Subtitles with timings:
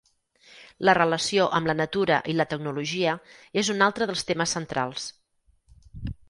[0.87, 3.13] La relació amb la natura i la tecnologia
[3.65, 5.07] és un altre dels temes centrals.